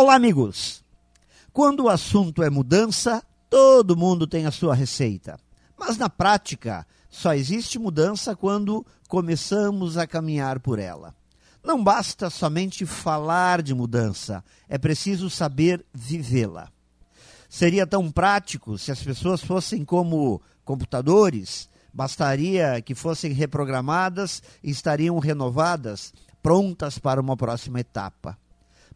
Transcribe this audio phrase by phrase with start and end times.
[0.00, 0.84] Olá, amigos!
[1.52, 5.36] Quando o assunto é mudança, todo mundo tem a sua receita.
[5.76, 11.16] Mas na prática, só existe mudança quando começamos a caminhar por ela.
[11.64, 16.70] Não basta somente falar de mudança, é preciso saber vivê-la.
[17.48, 25.18] Seria tão prático se as pessoas fossem como computadores, bastaria que fossem reprogramadas e estariam
[25.18, 28.38] renovadas, prontas para uma próxima etapa.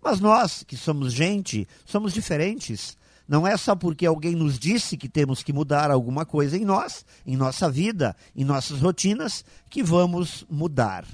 [0.02, 2.96] Mas nós, que somos gente, somos diferentes.
[3.28, 7.06] Não é só porque alguém nos disse que temos que mudar alguma coisa em nós,
[7.24, 11.06] em nossa vida, em nossas rotinas, que vamos mudar.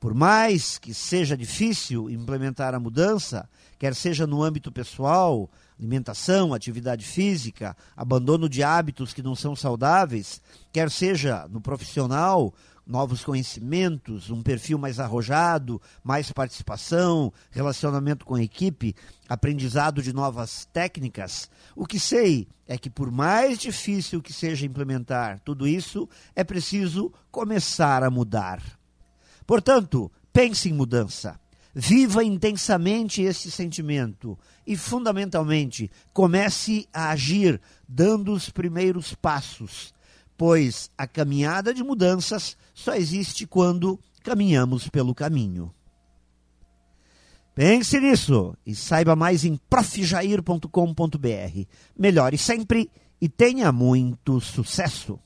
[0.00, 7.04] Por mais que seja difícil implementar a mudança, quer seja no âmbito pessoal, alimentação, atividade
[7.04, 10.40] física, abandono de hábitos que não são saudáveis,
[10.72, 12.52] quer seja no profissional,
[12.90, 18.94] novos conhecimentos, um perfil mais arrojado, mais participação, relacionamento com a equipe,
[19.28, 21.48] aprendizado de novas técnicas.
[21.76, 27.12] O que sei é que, por mais difícil que seja implementar tudo isso, é preciso
[27.30, 28.60] começar a mudar.
[29.46, 31.38] Portanto, pense em mudança.
[31.72, 39.94] Viva intensamente esse sentimento e, fundamentalmente, comece a agir dando os primeiros passos,
[40.40, 45.70] pois a caminhada de mudanças só existe quando caminhamos pelo caminho.
[47.54, 51.66] Pense nisso e saiba mais em profjair.com.br.
[51.94, 55.20] Melhore sempre e tenha muito sucesso!